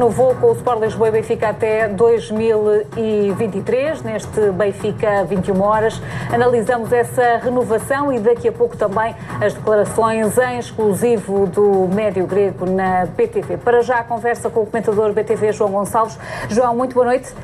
[0.00, 6.00] Renovou com o Sport Lisboa e Benfica até 2023, neste Benfica 21 horas.
[6.32, 12.64] Analisamos essa renovação e daqui a pouco também as declarações em exclusivo do médio grego
[12.64, 13.58] na BTV.
[13.58, 16.18] Para já a conversa com o comentador BTV João Gonçalves.
[16.48, 17.34] João, muito boa noite.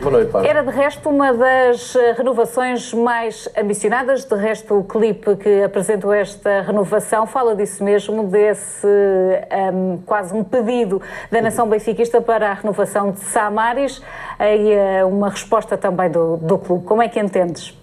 [0.00, 0.46] Boa noite, Paulo.
[0.46, 4.24] Era de resto uma das eh, renovações mais ambicionadas.
[4.24, 8.86] De resto, o clipe que apresentou esta renovação fala disso mesmo, desse
[9.74, 14.00] um, quase um pedido da nação benfiquista para a renovação de Samaris
[14.40, 16.84] e uh, uma resposta também do, do clube.
[16.86, 17.79] Como é que entendes?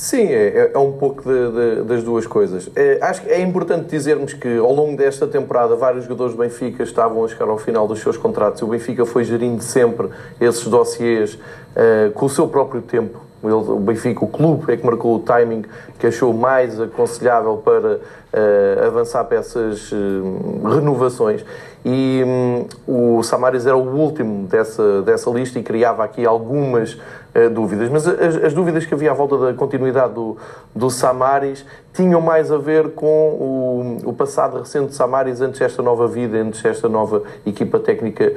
[0.00, 2.70] Sim, é, é um pouco de, de, das duas coisas.
[2.74, 6.82] É, acho que é importante dizermos que ao longo desta temporada vários jogadores do Benfica
[6.82, 10.08] estavam a chegar ao final dos seus contratos e o Benfica foi gerindo sempre
[10.40, 13.20] esses dossiês uh, com o seu próprio tempo.
[13.44, 15.66] Ele, o Benfica, o clube, é que marcou o timing
[15.98, 18.00] que achou mais aconselhável para
[18.32, 21.44] uh, avançar para essas uh, renovações.
[21.84, 27.48] E um, o Samaris era o último dessa, dessa lista e criava aqui algumas uh,
[27.50, 27.88] dúvidas.
[27.88, 30.36] Mas as, as, dúvidas que havia à volta da continuidade do,
[30.74, 35.82] do Samaris tinham mais a ver com o, o passado recente de Samaris antes desta
[35.82, 38.32] nova vida, antes desta nova equipa técnica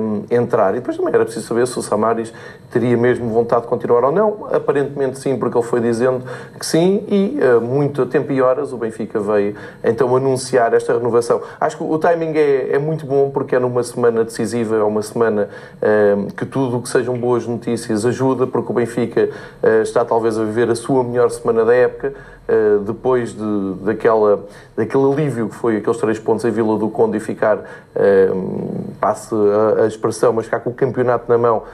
[0.00, 0.70] um, entrar.
[0.72, 2.32] E depois também era preciso saber se o Samaris
[2.70, 4.48] teria mesmo vontade de continuar ou não.
[4.50, 6.24] Aparentemente sim, porque ele foi dizendo
[6.58, 11.42] que sim, e uh, muito tempo e horas o Benfica veio então anunciar esta renovação.
[11.60, 15.02] Acho que o timing é, é muito bom porque é numa semana decisiva, é uma
[15.02, 19.28] semana uh, que tudo o que sejam boas notícias ajuda, porque o Benfica
[19.62, 22.14] uh, está talvez a viver a sua melhor semana da época.
[22.46, 24.44] Uh, depois de, daquela,
[24.76, 29.34] daquele alívio que foi aqueles três pontos em Vila do Conde e ficar, uh, passe
[29.34, 31.64] a, a, expressão, mas ficar com o campeonato na mão,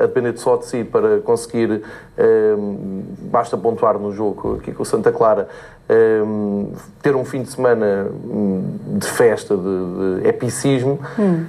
[0.00, 1.82] a depender só de si para conseguir,
[3.30, 5.48] basta pontuar no jogo aqui com o Santa Clara,
[7.00, 11.46] ter um fim de semana hum, de festa, de, de epicismo, hum.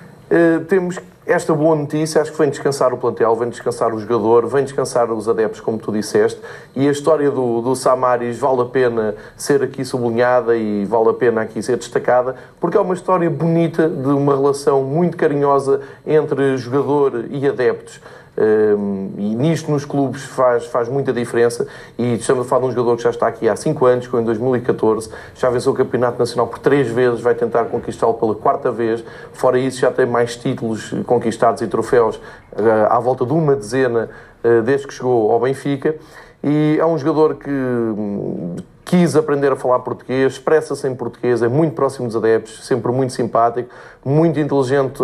[0.67, 4.45] temos que esta boa notícia acho que vem descansar o plantel, vem descansar o jogador,
[4.45, 6.41] vem descansar os adeptos, como tu disseste,
[6.75, 11.13] e a história do, do Samaris vale a pena ser aqui sublinhada e vale a
[11.13, 16.57] pena aqui ser destacada, porque é uma história bonita de uma relação muito carinhosa entre
[16.57, 18.01] jogador e adeptos.
[18.35, 21.67] Um, e nisto nos clubes faz, faz muita diferença.
[21.97, 24.17] E estamos a falar de um jogador que já está aqui há 5 anos, que
[24.17, 28.71] em 2014 já venceu o Campeonato Nacional por 3 vezes, vai tentar conquistá-lo pela quarta
[28.71, 33.55] vez, fora isso já tem mais títulos conquistados e troféus uh, à volta de uma
[33.55, 34.09] dezena
[34.43, 35.95] uh, desde que chegou ao Benfica.
[36.43, 38.55] E é um jogador que hum,
[38.85, 43.13] quis aprender a falar português, expressa-se em português, é muito próximo dos adeptos, sempre muito
[43.13, 43.69] simpático,
[44.03, 45.01] muito inteligente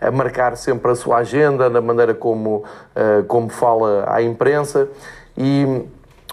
[0.00, 4.88] a, a marcar sempre a sua agenda, na maneira como, uh, como fala à imprensa.
[5.38, 5.84] E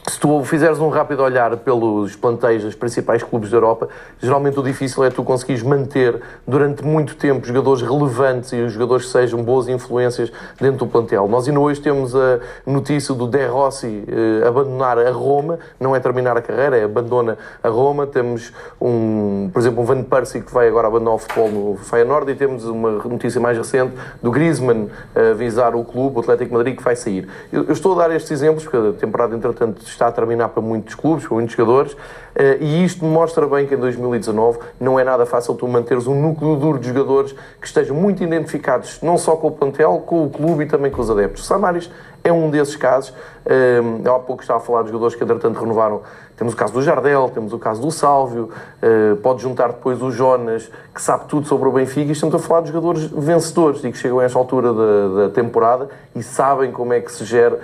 [0.09, 3.90] se tu fizeres um rápido olhar pelos plantéis dos principais clubes da Europa,
[4.22, 9.06] geralmente o difícil é tu conseguires manter durante muito tempo jogadores relevantes e os jogadores
[9.06, 11.28] que sejam boas influências dentro do plantel.
[11.28, 16.00] Nós ainda hoje temos a notícia do De Rossi eh, abandonar a Roma, não é
[16.00, 18.07] terminar a carreira, é abandona a Roma.
[18.07, 22.31] Temos, um, por exemplo, um Van Persie que vai agora abandonar o futebol no Feyenoord
[22.31, 26.78] e temos uma notícia mais recente do Griezmann a visar o clube, o Atlético Madrid,
[26.78, 27.28] que vai sair.
[27.51, 30.62] Eu, eu estou a dar estes exemplos porque a temporada, entretanto, está a terminar para
[30.62, 31.97] muitos clubes, para muitos jogadores,
[32.35, 36.19] eh, e isto mostra bem que em 2019 não é nada fácil tu manteres um
[36.19, 40.30] núcleo duro de jogadores que estejam muito identificados, não só com o plantel, com o
[40.30, 41.46] clube e também com os adeptos.
[41.46, 41.90] Samaris
[42.24, 43.13] é um desses casos.
[43.46, 46.02] Eh, há pouco estava a falar de jogadores que, entretanto, renovaram.
[46.37, 50.11] Temos o caso do Jardel, temos o caso do Sálvio, eh, pode juntar depois o
[50.11, 53.91] Jonas, que sabe tudo sobre o Benfica, e estamos a falar de jogadores vencedores e
[53.91, 57.59] que chegam a esta altura da, da temporada e sabem como é que se gera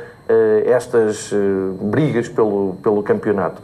[0.66, 1.32] estas
[1.82, 3.62] brigas pelo, pelo campeonato.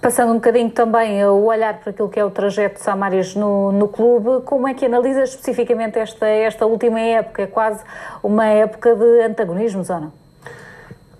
[0.00, 3.70] Passando um bocadinho também a olhar para aquilo que é o trajeto de Samaris no,
[3.70, 7.42] no clube, como é que analisa especificamente esta, esta última época?
[7.42, 7.84] É quase
[8.22, 10.19] uma época de antagonismos, ou não?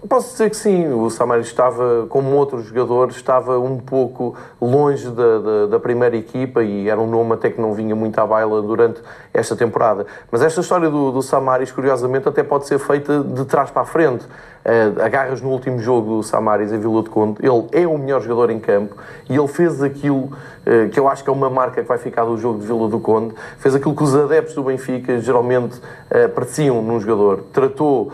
[0.08, 5.38] Posso dizer que sim, o Samaris estava, como outros jogadores, estava um pouco longe da,
[5.38, 8.62] da, da, primeira equipa e era um nome até que não vinha muito à baila
[8.62, 10.06] durante esta temporada.
[10.30, 13.84] Mas esta história do, do Samaris, curiosamente, até pode ser feita de trás para a
[13.84, 14.24] frente.
[14.60, 18.20] Uh, agarras no último jogo do Samaris em Vila de Conde, ele é o melhor
[18.20, 18.94] jogador em campo
[19.26, 22.26] e ele fez aquilo uh, que eu acho que é uma marca que vai ficar
[22.26, 26.82] do jogo de Vila do Conde, fez aquilo que os adeptos do Benfica geralmente uh,
[26.82, 27.44] num jogador.
[27.54, 28.12] Tratou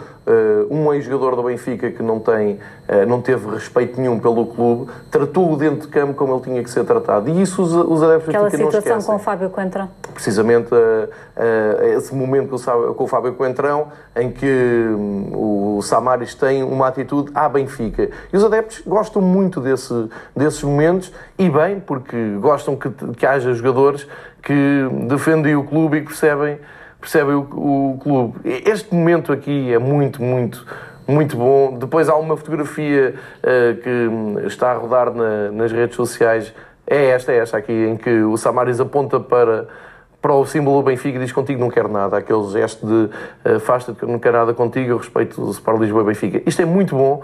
[0.69, 2.58] um ex-jogador do Benfica que não, tem,
[3.06, 6.84] não teve respeito nenhum pelo clube, tratou-o dentro de campo como ele tinha que ser
[6.84, 7.28] tratado.
[7.28, 8.82] E isso os, os adeptos Aquela do Benfica não esquecem.
[8.82, 9.90] situação com o Fábio Coentrão?
[10.12, 12.56] Precisamente uh, esse momento
[12.94, 18.10] com o, Fábio Coentrão, em que um, o Samaris tem uma atitude à Benfica.
[18.32, 23.52] E os adeptos gostam muito desse, desses momentos, e bem, porque gostam que, que haja
[23.52, 24.06] jogadores
[24.42, 26.58] que defendem o clube e que percebem
[27.00, 27.40] percebem o,
[27.92, 28.40] o clube.
[28.44, 30.66] Este momento aqui é muito, muito,
[31.06, 31.76] muito bom.
[31.79, 36.53] Depois há uma fotografia uh, que está a rodar na, nas redes sociais.
[36.87, 39.69] É esta, é esta aqui, em que o Samaris aponta para,
[40.20, 42.17] para o símbolo do Benfica e diz contigo não quero nada.
[42.17, 43.11] Aquele gesto de
[43.49, 46.43] uh, afasta-te que não quero nada contigo, eu respeito o Sport Lisboa e Benfica.
[46.47, 47.23] Isto é muito bom.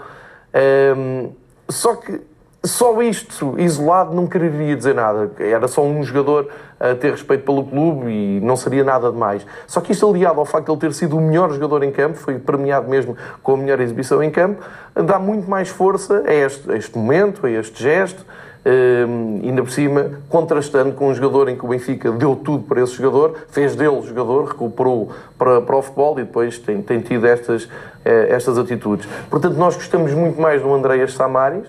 [0.95, 1.31] Um,
[1.69, 2.21] só que
[2.65, 5.29] só isto, isolado, não quereria dizer nada.
[5.37, 6.49] Era só um jogador
[6.79, 9.45] a ter respeito pelo clube e não seria nada demais.
[9.67, 12.17] Só que isto aliado ao facto de ele ter sido o melhor jogador em campo,
[12.17, 14.63] foi premiado mesmo com a melhor exibição em campo,
[14.95, 18.25] dá muito mais força a este, a este momento, a este gesto,
[18.65, 22.81] um, ainda por cima, contrastando com um jogador em que o Benfica deu tudo para
[22.81, 27.27] esse jogador, fez dele jogador, recuperou para, para o futebol e depois tem, tem tido
[27.27, 27.67] estas,
[28.05, 29.05] eh, estas atitudes.
[29.29, 31.65] Portanto, nós gostamos muito mais do Andreas Samaris,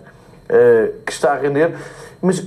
[0.48, 1.74] eh, que está a render.
[2.20, 2.42] Mas,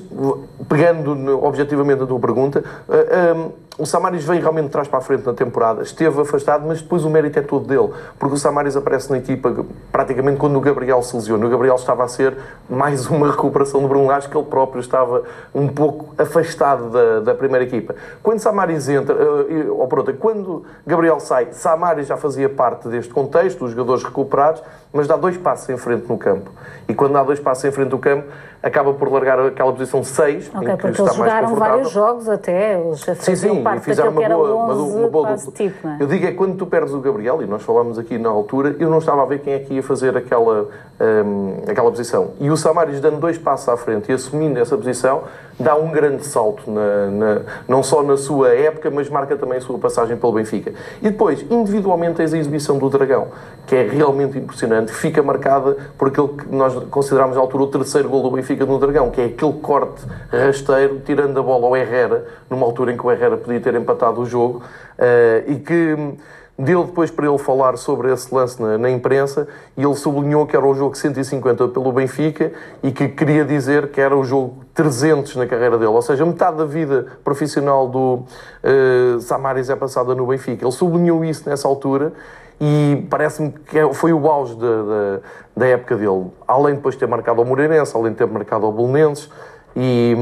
[0.68, 5.02] pegando objetivamente a tua pergunta, eh, um, eh, o Samaris veio realmente trás para a
[5.02, 8.76] frente na temporada, esteve afastado, mas depois o mérito é todo dele, porque o Samaris
[8.76, 11.46] aparece na equipa praticamente quando o Gabriel se lesiona.
[11.46, 12.36] O Gabriel estava a ser
[12.68, 17.36] mais uma recuperação do Bruno Lage, que ele próprio estava um pouco afastado da, da
[17.36, 17.96] primeira equipa.
[18.24, 23.14] Quando Samaris entra, uh, ou por outra, quando Gabriel sai, Samaris já fazia parte deste
[23.14, 26.50] contexto, os jogadores recuperados, mas dá dois passos em frente no campo.
[26.88, 28.28] E quando dá dois passos em frente no campo,
[28.62, 32.80] acaba por largar aquela posição 6, okay, em que está eles jogaram vários jogos até,
[32.80, 35.52] eles sim, sim, parte fizeram uma boa, 11, uma boa dupla.
[35.54, 35.98] Tipo, é?
[36.00, 38.90] Eu digo é quando tu perdes o Gabriel, e nós falámos aqui na altura, eu
[38.90, 40.70] não estava a ver quem é que ia fazer aquela,
[41.00, 42.32] um, aquela posição.
[42.40, 45.24] E o Samaris dando dois passos à frente e assumindo essa posição,
[45.60, 49.62] dá um grande salto, na, na, não só na sua época, mas marca também a
[49.62, 50.74] sua passagem pelo Benfica.
[51.02, 53.28] E depois, individualmente, tens a exibição do Dragão,
[53.66, 58.08] que é realmente impressionante, fica marcada por aquilo que nós consideramos à altura o terceiro
[58.10, 62.26] gol do Benfica no Dragão, que é aquele corte rasteiro, tirando a bola ao Herrera,
[62.50, 64.62] numa altura em que o Herrera podia ter empatado o jogo,
[64.98, 66.18] uh, e que
[66.60, 70.56] Deu depois para ele falar sobre esse lance na, na, imprensa e ele sublinhou que
[70.56, 72.52] era o jogo 150 pelo Benfica
[72.82, 75.92] e que queria dizer que era o jogo 300 na carreira dele.
[75.92, 78.24] Ou seja, metade da vida profissional do
[78.64, 80.66] uh, Samaris é passada no Benfica.
[80.66, 82.12] Ele sublinhou isso nessa altura
[82.60, 85.20] e parece-me que foi o auge da, da,
[85.58, 86.26] da, época dele.
[86.48, 89.30] Além de depois ter marcado ao Moreirense, além de ter marcado ao Bolonenses
[89.76, 90.16] e,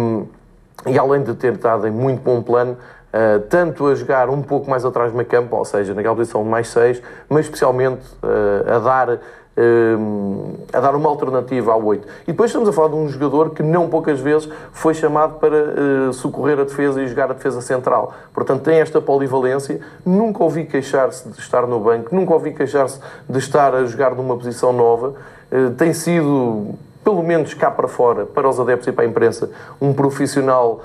[0.85, 2.75] e além de ter estado em muito bom plano
[3.15, 6.43] Uh, tanto a jogar um pouco mais atrás do meio campo, ou seja, naquela posição
[6.43, 12.05] mais 6, mas especialmente uh, a dar uh, a dar uma alternativa ao 8.
[12.23, 16.11] E depois estamos a falar de um jogador que não poucas vezes foi chamado para
[16.11, 18.13] socorrer a defesa e jogar a defesa central.
[18.33, 19.79] Portanto, tem esta polivalência.
[20.05, 24.35] Nunca ouvi queixar-se de estar no banco, nunca ouvi queixar-se de estar a jogar numa
[24.35, 25.13] posição nova.
[25.77, 29.93] tem sido, pelo menos cá para fora, para os adeptos e para a imprensa, um
[29.93, 30.83] profissional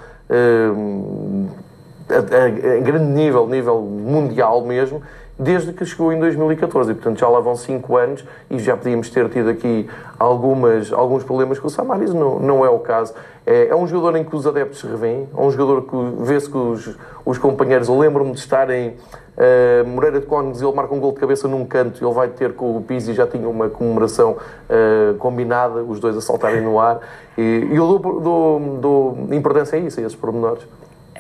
[2.10, 5.02] a, a, a grande nível, nível mundial mesmo,
[5.40, 6.90] desde que chegou em 2014.
[6.90, 11.24] E, portanto, já lá vão 5 anos e já podíamos ter tido aqui algumas, alguns
[11.24, 12.12] problemas com o Samaris.
[12.12, 13.14] Não, não é o caso.
[13.46, 16.48] É, é um jogador em que os adeptos se revêem, é um jogador que vê-se
[16.48, 17.88] que os, os companheiros.
[17.88, 18.96] Eu lembro-me de estarem.
[19.30, 22.52] Uh, Moreira de Cónigos, ele marca um gol de cabeça num canto, ele vai ter
[22.52, 27.00] com o Pizzi, já tinha uma comemoração uh, combinada, os dois a saltarem no ar.
[27.38, 30.62] E, e eu dou, dou, dou importância a isso, a esses pormenores.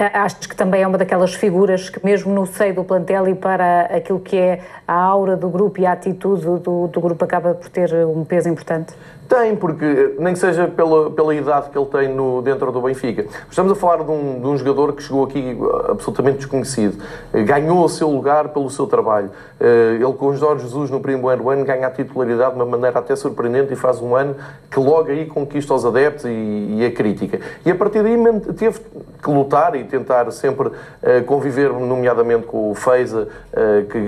[0.00, 3.82] Acho que também é uma daquelas figuras que, mesmo no seio do plantel e para
[3.82, 7.68] aquilo que é a aura do grupo e a atitude do, do grupo, acaba por
[7.68, 8.94] ter um peso importante?
[9.30, 13.26] Tem, porque nem que seja pela, pela idade que ele tem no, dentro do Benfica.
[13.48, 15.56] Estamos a falar de um, de um jogador que chegou aqui
[15.88, 17.00] absolutamente desconhecido.
[17.32, 19.30] Ganhou o seu lugar pelo seu trabalho.
[19.60, 23.14] Eh, ele, com Jorge Jesus, no primeiro ano, ganha a titularidade de uma maneira até
[23.14, 24.34] surpreendente e faz um ano
[24.68, 27.38] que logo aí conquista os adeptos e, e a crítica.
[27.64, 28.16] E a partir daí
[28.58, 28.80] teve
[29.22, 30.70] que lutar e tentar sempre
[31.02, 33.98] eh, conviver, nomeadamente com o Feiza, eh, que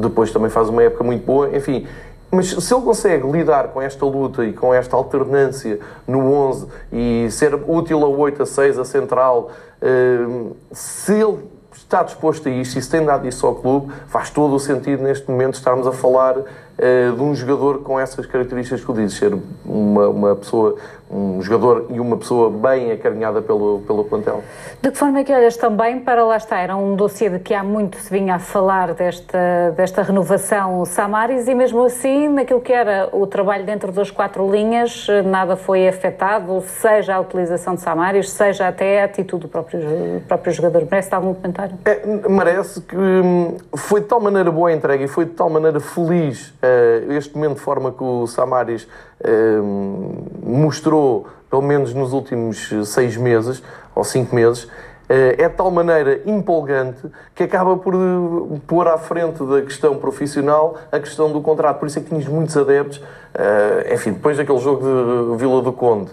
[0.00, 1.56] depois também faz uma época muito boa.
[1.56, 1.86] Enfim,
[2.30, 7.28] mas se ele consegue lidar com esta luta e com esta alternância no 11 e
[7.30, 10.26] ser útil a 8, a 6, a central, eh,
[10.72, 11.38] se ele
[11.72, 15.02] está disposto a isto e se tem dado isso ao clube, faz todo o sentido
[15.02, 16.36] neste momento estarmos a falar
[16.76, 20.74] de um jogador com essas características que eu disse, ser uma, uma pessoa
[21.14, 24.42] um jogador e uma pessoa bem acarinhada pelo, pelo plantel.
[24.82, 26.58] De que forma é que olhas também para lá está?
[26.58, 31.46] Era um dossiê de que há muito se vinha a falar desta, desta renovação Samaris
[31.46, 36.60] e mesmo assim, naquilo que era o trabalho dentro das quatro linhas, nada foi afetado,
[36.66, 40.84] seja a utilização de Samaris, seja até a atitude do próprio, próprio jogador.
[40.90, 41.78] Merece algum comentário?
[41.84, 45.48] É, merece que hum, foi de tal maneira boa a entrega e foi de tal
[45.48, 49.62] maneira feliz uh, este momento de forma que o Samaris uh,
[50.42, 51.03] mostrou
[51.50, 53.62] pelo menos nos últimos seis meses
[53.94, 54.68] ou cinco meses,
[55.08, 57.02] é de tal maneira empolgante
[57.34, 57.94] que acaba por
[58.66, 61.78] pôr à frente da questão profissional a questão do contrato.
[61.78, 63.02] Por isso é que tínhamos muitos adeptos,
[63.92, 66.10] enfim, depois daquele jogo de Vila do Conde,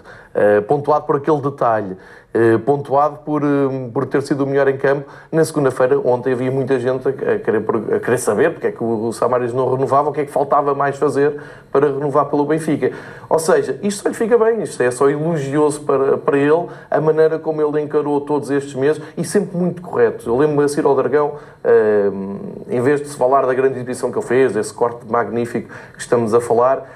[0.66, 1.96] pontuado por aquele detalhe,
[2.34, 5.06] eh, pontuado por, eh, por ter sido o melhor em campo.
[5.30, 7.62] Na segunda-feira, ontem, havia muita gente a querer,
[7.94, 10.74] a querer saber porque é que o Samaris não renovava, o que é que faltava
[10.74, 11.38] mais fazer
[11.70, 12.90] para renovar pelo Benfica.
[13.28, 17.00] Ou seja, isto só lhe fica bem, isto é só elogioso para, para ele, a
[17.02, 20.26] maneira como ele encarou todos estes meses e sempre muito correto.
[20.26, 21.34] Eu lembro-me a Ciro Dragão,
[22.70, 26.00] em vez de se falar da grande exibição que ele fez, desse corte magnífico que
[26.00, 26.88] estamos a falar,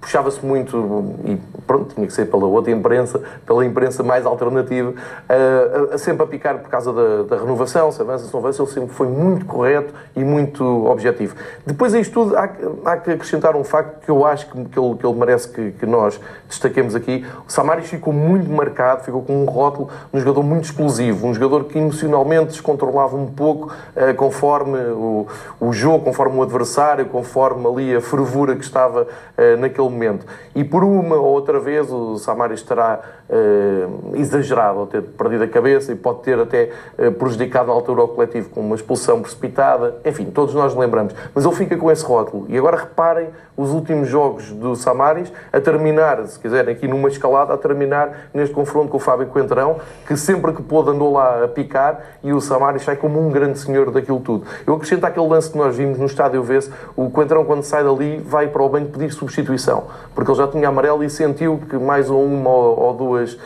[0.00, 5.98] puxava-se muito, e pronto, tinha que ser pela outra imprensa, pela imprensa mais alternativa, uh,
[5.98, 8.94] sempre a picar por causa da, da, renovação, se avança, se não avança, ele sempre
[8.94, 11.34] foi muito correto e muito objetivo.
[11.66, 12.48] Depois a isto tudo, há,
[12.84, 15.72] há que acrescentar um facto que eu acho que, que, ele, que ele, merece que,
[15.72, 17.26] que, nós destaquemos aqui.
[17.46, 21.64] O Samaris ficou muito marcado, ficou com um rótulo, um jogador muito explosivo, um jogador
[21.64, 25.26] que emocionalmente descontrolava um pouco uh, conforme o,
[25.60, 30.24] o jogo, conforme o adversário, conforme ali a fervura que estava uh, naquele momento.
[30.54, 35.48] E por uma ou outra vez o Samaris estará uh, exagerado, ou ter perdido a
[35.48, 39.96] cabeça e pode ter até uh, prejudicado a altura ao coletivo com uma expulsão precipitada.
[40.04, 41.14] Enfim, todos nós lembramos.
[41.34, 42.46] Mas ele fica com esse rótulo.
[42.48, 47.52] E agora reparem os últimos jogos do Samaris a terminar, se quiserem, aqui numa escalada,
[47.52, 51.48] a terminar neste confronto com o Fábio Coentrão, que sempre que pôde andou lá a
[51.48, 54.46] picar e o Samaris sai como um grande senhor daquilo tudo.
[54.64, 58.18] Eu acrescento aquele lance que nós vimos no estádio vê-se, o Coentrão quando sai dali
[58.24, 59.84] vai para o banco pedir substituição,
[60.14, 63.36] porque ele já tinha amarelo e sentiu que mais uma ou duas,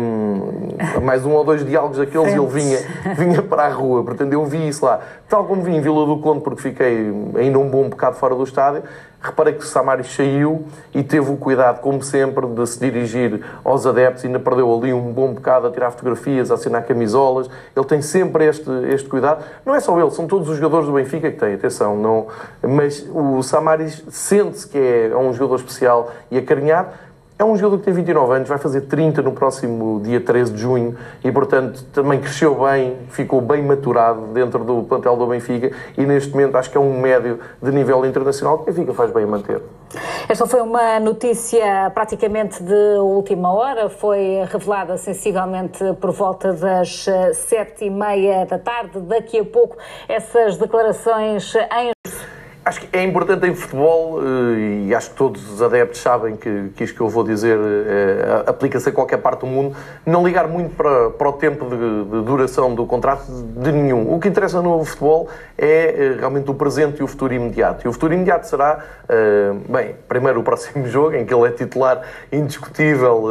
[0.00, 2.78] um, mais um ou dois diálogos daqueles e ele vinha,
[3.14, 4.02] vinha para a rua.
[4.02, 5.00] Portanto, eu vi isso lá.
[5.28, 8.42] Tal como vi em Vila do Conde, porque fiquei ainda um bom bocado fora do
[8.42, 8.82] estádio,
[9.22, 13.86] Reparei que o Samaris saiu e teve o cuidado, como sempre, de se dirigir aos
[13.86, 14.24] adeptos.
[14.24, 17.50] Ainda perdeu ali um bom bocado a tirar fotografias, a assinar camisolas.
[17.76, 19.44] Ele tem sempre este, este cuidado.
[19.64, 21.96] Não é só ele, são todos os jogadores do Benfica que têm, atenção.
[21.96, 22.28] Não,
[22.62, 26.88] mas o Samaris sente-se que é um jogador especial e acarinhado
[27.40, 30.60] é um jogador que tem 29 anos, vai fazer 30 no próximo dia 13 de
[30.60, 30.94] junho
[31.24, 36.32] e, portanto, também cresceu bem, ficou bem maturado dentro do plantel do Benfica e, neste
[36.32, 39.26] momento, acho que é um médio de nível internacional que o Benfica faz bem a
[39.26, 39.62] manter.
[40.28, 47.86] Esta foi uma notícia praticamente de última hora, foi revelada sensivelmente por volta das sete
[47.86, 49.00] e meia da tarde.
[49.00, 51.90] Daqui a pouco, essas declarações em
[52.62, 56.70] Acho que é importante em futebol, eh, e acho que todos os adeptos sabem que,
[56.76, 59.74] que isto que eu vou dizer é, aplica-se a qualquer parte do mundo,
[60.04, 64.12] não ligar muito para, para o tempo de, de, duração do contrato de nenhum.
[64.12, 67.86] O que interessa no futebol é realmente o presente e o futuro imediato.
[67.86, 68.84] E o futuro imediato será,
[69.68, 73.24] bem, primeiro o próximo jogo, em que ele é titular indiscutível,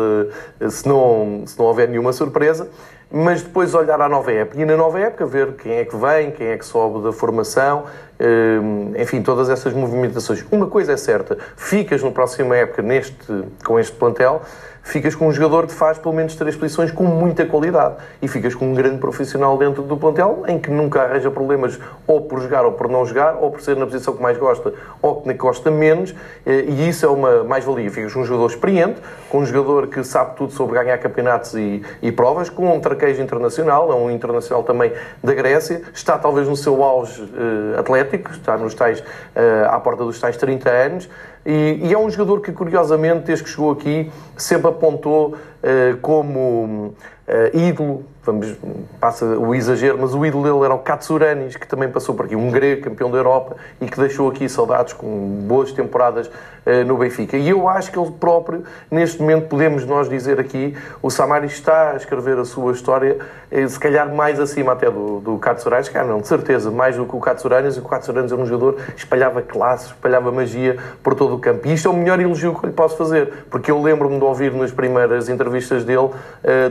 [0.70, 2.68] se não, se não houver nenhuma surpresa
[3.12, 6.32] mas depois olhar à nova época e na nova época ver quem é que vem,
[6.32, 7.86] quem é que sobe da formação,
[8.20, 10.46] hum, enfim, todas essas movimentações.
[10.52, 14.42] Uma coisa é certa, ficas na próxima época neste, com este plantel,
[14.84, 18.56] ficas com um jogador que faz pelo menos três posições com muita qualidade e ficas
[18.56, 22.66] com um grande profissional dentro do plantel em que nunca arranja problemas ou por jogar
[22.66, 25.72] ou por não jogar, ou por ser na posição que mais gosta ou que gosta
[25.72, 26.14] menos,
[26.46, 27.90] eh, e isso é uma mais-valia.
[27.90, 31.82] Ficas com um jogador experiente, com um jogador que sabe tudo sobre ganhar campeonatos e,
[32.02, 34.92] e provas, com um traquejo internacional, é um internacional também
[35.24, 40.04] da Grécia, está talvez no seu auge uh, atlético, está nos tais, uh, à porta
[40.04, 41.10] dos tais 30 anos,
[41.50, 46.94] e, e, é um jogador que, curiosamente, desde que chegou aqui, sempre apontou uh, como
[47.28, 48.56] uh, ídolo, vamos,
[49.00, 52.36] passa o exagero, mas o ídolo dele era o Katsuranis, que também passou por aqui,
[52.36, 55.08] um grego, campeão da Europa, e que deixou aqui saudades com
[55.48, 57.38] boas temporadas uh, no Benfica.
[57.38, 61.92] E eu acho que ele próprio, neste momento, podemos nós dizer aqui, o Samari está
[61.92, 63.18] a escrever a sua história,
[63.52, 67.06] uh, se calhar mais acima até do, do Katsuranis, cara, não, de certeza, mais do
[67.06, 71.36] que o Katsuranis, e o Katsuranis era um jogador espalhava classe, espalhava magia por todo
[71.36, 71.68] o campo.
[71.68, 74.24] E isto é o melhor elogio que eu lhe posso fazer, porque eu lembro-me de
[74.24, 76.14] ouvir nas primeiras entrevistas dele uh,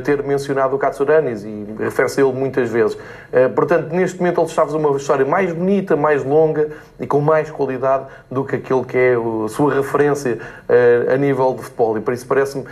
[0.05, 2.95] ter mencionado o Katsuranis e refere-se a ele muitas vezes.
[2.95, 6.68] Uh, portanto, neste momento ele fazer uma história mais bonita, mais longa
[6.99, 11.54] e com mais qualidade do que aquele que é a sua referência uh, a nível
[11.54, 12.64] de futebol e por isso parece-me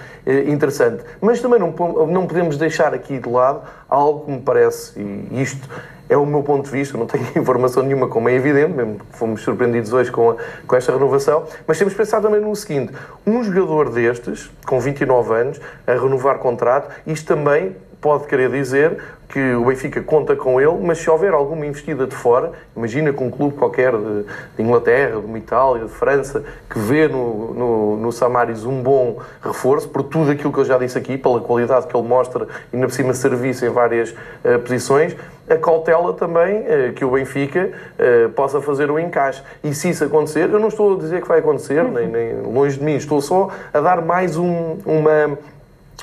[0.47, 1.03] interessante.
[1.21, 1.73] Mas também não,
[2.07, 5.69] não podemos deixar aqui de lado algo que me parece, e isto
[6.09, 9.17] é o meu ponto de vista, não tenho informação nenhuma, como é evidente, mesmo que
[9.17, 12.93] fomos surpreendidos hoje com, a, com esta renovação, mas temos pensado também no seguinte:
[13.27, 18.99] um jogador destes, com 29 anos, a renovar contrato, isto também pode querer dizer
[19.29, 23.27] que o Benfica conta com ele, mas se houver alguma investida de fora, imagina com
[23.27, 24.23] um clube qualquer de,
[24.57, 29.19] de Inglaterra, de uma Itália, de França, que vê no, no, no, Samaris um bom
[29.43, 32.77] reforço, por tudo aquilo que eu já disse aqui, pela qualidade que ele mostra e,
[32.77, 35.17] na cima, serviço em várias uh, posições,
[35.49, 39.43] a cautela também uh, que o Benfica uh, possa fazer o encaixe.
[39.63, 42.79] E se isso acontecer, eu não estou a dizer que vai acontecer, nem, nem longe
[42.79, 45.37] de mim, estou só a dar mais um, uma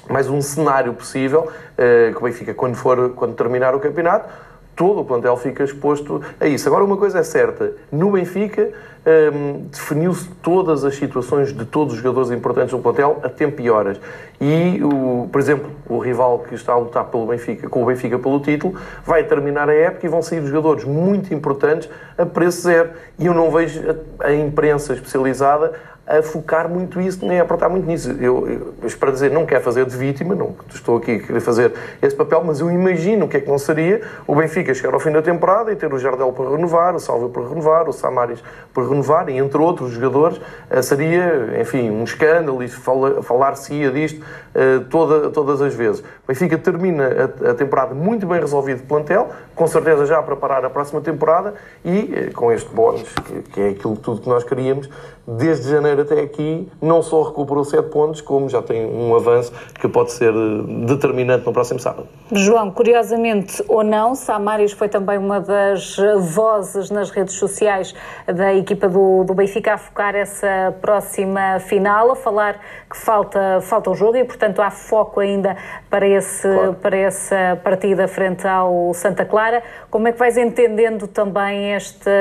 [0.10, 4.28] mais um cenário possível uh, que o Benfica, quando, for, quando terminar o campeonato,
[4.76, 6.68] todo o plantel fica exposto a isso.
[6.68, 8.72] Agora, uma coisa é certa: no Benfica
[9.06, 13.70] ehm, definiu-se todas as situações de todos os jogadores importantes do plantel a tempo e
[13.70, 14.00] horas.
[14.42, 18.18] E, o, por exemplo, o rival que está a lutar pelo Benfica, com o Benfica
[18.18, 22.90] pelo título vai terminar a época e vão sair jogadores muito importantes a preço zero.
[23.20, 23.82] E eu não vejo
[24.20, 25.74] a, a imprensa especializada
[26.06, 28.12] a focar muito isso, nem a apertar muito nisso.
[28.20, 28.48] Eu,
[28.82, 32.16] eu, para dizer, não quero fazer de vítima, não estou aqui a querer fazer esse
[32.16, 35.12] papel, mas eu imagino o que é que não seria o Benfica chegar ao fim
[35.12, 38.44] da temporada e ter o Jardel para renovar, o Salve para renovar, o Samaris
[38.74, 44.84] para renovar, e entre outros jogadores, eh, seria, enfim, um escândalo e falar-se-ia disto uh,
[44.90, 46.04] toda, todas as vezes.
[46.24, 50.24] O Benfica termina a, a, temporada muito bem resolvido de plantel, com certeza já a
[50.24, 51.54] preparar a próxima temporada
[51.84, 54.90] e uh, com este bónus, que, que é aquilo tudo que nós queríamos,
[55.28, 59.88] desde janeiro até aqui, não só recuperou 7 pontos, como já tem um avanço que
[59.88, 62.08] pode ser eh, determinante no próximo sábado.
[62.32, 67.96] João, curiosamente ou não, Samaris foi também uma das vozes nas redes sociais
[68.28, 73.90] da equipa do, do Benfica a focar essa próxima final, a falar que falta, falta
[73.90, 75.56] o jogo e, portanto, há foco ainda
[75.90, 76.74] para, esse, claro.
[76.74, 79.62] para essa partida frente ao Santa Clara.
[79.90, 82.12] Como é que vais entendendo também esta,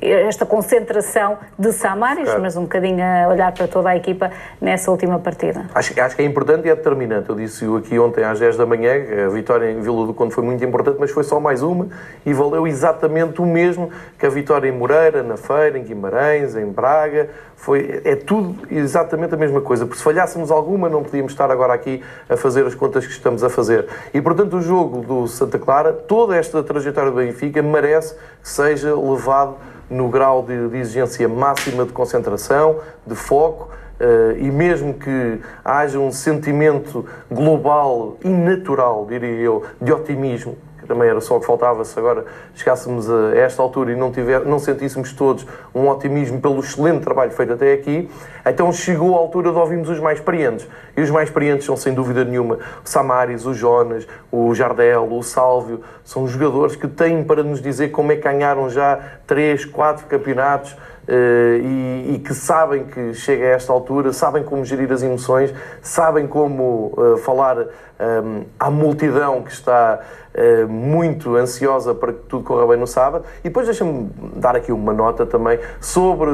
[0.00, 2.42] esta concentração de Samaris, claro.
[2.42, 4.30] mas um bocadinho a olhar para toda a equipa
[4.60, 5.66] nessa última partida?
[5.74, 7.28] Acho, acho que é importante e é determinante.
[7.28, 8.92] Eu disse aqui ontem às 10 da manhã,
[9.26, 11.88] a vitória em Vila do Conde foi muito importante, mas foi só mais uma
[12.24, 16.66] e valeu exatamente o mesmo que a vitória em Moreira, na Feira, em Guimarães, em
[16.66, 17.30] Braga.
[17.62, 19.86] Foi, é tudo exatamente a mesma coisa.
[19.86, 23.44] Porque se falhássemos alguma, não podíamos estar agora aqui a fazer as contas que estamos
[23.44, 23.86] a fazer.
[24.12, 28.92] E, portanto, o jogo do Santa Clara, toda esta trajetória do Benfica, merece que seja
[28.96, 29.54] levado
[29.88, 33.70] no grau de, de exigência máxima de concentração, de foco,
[34.00, 40.88] Uh, e mesmo que haja um sentimento global e natural, diria eu, de otimismo, que
[40.88, 44.40] também era só o que faltava se agora chegássemos a esta altura e não, tiver,
[44.40, 48.10] não sentíssemos todos um otimismo pelo excelente trabalho feito até aqui,
[48.44, 50.68] então chegou a altura de ouvirmos os mais experientes.
[50.96, 55.22] E os mais experientes são, sem dúvida nenhuma, o Samaris, o Jonas, o Jardel, o
[55.22, 60.06] Sálvio, são jogadores que têm para nos dizer como é que ganharam já 3, 4
[60.06, 60.76] campeonatos
[61.08, 66.26] e, e, que sabem que chega a esta altura, sabem como gerir as emoções, sabem
[66.28, 67.64] como uh, falar um,
[67.98, 73.24] ehm, à multidão que está uh, muito ansiosa para que tudo corra bem no sábado.
[73.40, 76.30] E depois deixa-me dar aqui uma nota também sobre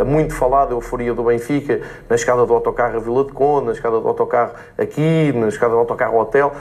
[0.00, 3.72] a muito falada euforia do Benfica na escada do autocarro a Vila de Conde, na
[3.72, 6.52] escada do autocarro aqui, na escada do autocarro hotel.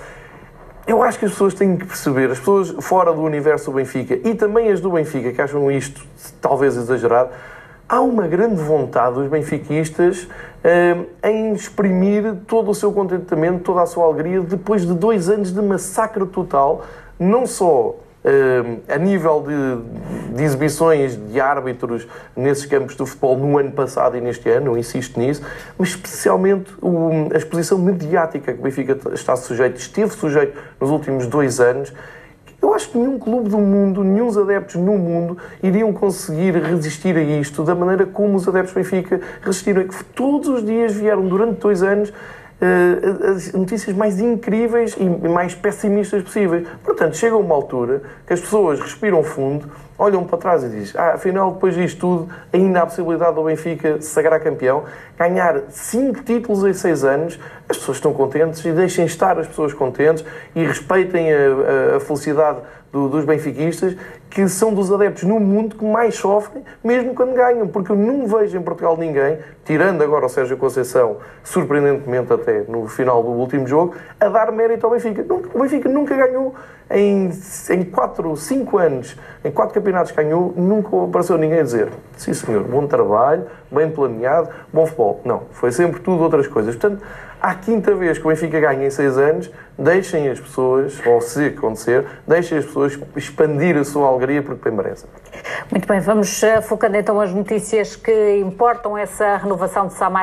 [0.87, 4.15] Eu acho que as pessoas têm que perceber, as pessoas fora do universo do Benfica
[4.27, 6.03] e também as do Benfica, que acham isto
[6.41, 7.29] talvez exagerado,
[7.87, 10.27] há uma grande vontade dos benfiquistas
[10.63, 15.53] eh, em exprimir todo o seu contentamento, toda a sua alegria, depois de dois anos
[15.53, 16.85] de massacre total,
[17.19, 17.95] não só
[18.87, 24.21] a nível de, de, exibições de árbitros nesses campos do futebol no ano passado e
[24.21, 25.41] neste ano, insisto nisso,
[25.77, 31.25] mas especialmente o, a exposição mediática que o Benfica está sujeito, esteve sujeito nos últimos
[31.25, 31.91] dois anos.
[32.61, 37.21] Eu acho que nenhum clube do mundo, nenhum adeptos no mundo iriam conseguir resistir a
[37.23, 39.87] isto da maneira como os adeptos do Benfica resistiram.
[39.87, 42.13] Que todos os dias vieram durante dois anos
[42.61, 46.67] uh, as notícias mais incríveis e mais pessimistas possíveis.
[46.83, 49.69] Portanto, chega uma altura que as pessoas respiram fundo,
[50.01, 53.43] olham para trás e dizem: ah, afinal, depois disto tudo, ainda há a possibilidade do
[53.43, 54.83] Benfica se sagrar campeão,
[55.17, 57.39] ganhar cinco títulos em seis anos.
[57.69, 61.37] As pessoas estão contentes e deixem estar as pessoas contentes e respeitem a,
[61.93, 62.59] a, a felicidade
[62.91, 63.95] do, dos benfiquistas,
[64.29, 68.27] que são dos adeptos no mundo que mais sofrem, mesmo quando ganham, porque eu não
[68.27, 73.65] vejo em Portugal ninguém, tirando agora o Sérgio Conceição, surpreendentemente até no final do último
[73.65, 75.25] jogo, a dar mérito ao Benfica.
[75.53, 76.53] O Benfica nunca ganhou
[76.93, 77.31] em,
[77.69, 81.89] em 4, 5 anos, em 4 campeonatos ganhou, nunca apareceu ninguém a dizer
[82.21, 85.21] sim senhor, bom trabalho, bem planeado, bom futebol.
[85.25, 86.75] Não, foi sempre tudo outras coisas.
[86.75, 87.03] Portanto,
[87.41, 91.47] à quinta vez que o Benfica ganha em 6 anos, deixem as pessoas, ou se
[91.47, 95.09] acontecer, deixem as pessoas expandir a sua alegria porque bem merecem.
[95.71, 100.19] Muito bem, vamos eh, focando então as notícias que importam essa renovação de Samai.